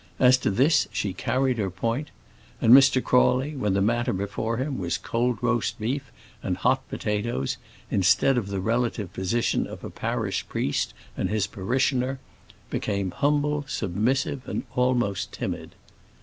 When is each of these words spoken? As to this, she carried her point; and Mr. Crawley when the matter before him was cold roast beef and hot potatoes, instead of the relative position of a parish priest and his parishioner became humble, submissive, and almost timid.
As 0.17 0.35
to 0.39 0.49
this, 0.49 0.87
she 0.91 1.13
carried 1.13 1.59
her 1.59 1.69
point; 1.69 2.09
and 2.59 2.73
Mr. 2.73 3.03
Crawley 3.03 3.55
when 3.55 3.75
the 3.75 3.83
matter 3.83 4.13
before 4.13 4.57
him 4.57 4.79
was 4.79 4.97
cold 4.97 5.37
roast 5.43 5.77
beef 5.77 6.11
and 6.41 6.57
hot 6.57 6.89
potatoes, 6.89 7.57
instead 7.91 8.35
of 8.35 8.47
the 8.47 8.59
relative 8.59 9.13
position 9.13 9.67
of 9.67 9.83
a 9.83 9.91
parish 9.91 10.47
priest 10.49 10.95
and 11.15 11.29
his 11.29 11.45
parishioner 11.45 12.17
became 12.71 13.11
humble, 13.11 13.63
submissive, 13.67 14.41
and 14.49 14.63
almost 14.75 15.31
timid. 15.31 15.75